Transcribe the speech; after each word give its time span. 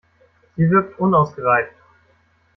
Sie 0.55 0.67
wirkt 0.71 0.97
unausgereift. 0.99 1.75